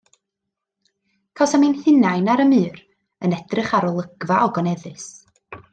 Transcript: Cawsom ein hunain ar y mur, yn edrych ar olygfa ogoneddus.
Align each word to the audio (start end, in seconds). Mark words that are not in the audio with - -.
Cawsom 1.37 1.65
ein 1.67 1.77
hunain 1.83 2.31
ar 2.35 2.43
y 2.45 2.47
mur, 2.55 2.81
yn 3.25 3.35
edrych 3.41 3.73
ar 3.81 3.87
olygfa 3.93 4.43
ogoneddus. 4.49 5.05